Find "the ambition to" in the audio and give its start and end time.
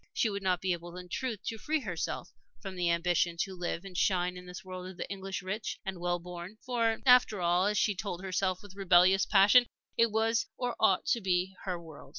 2.75-3.53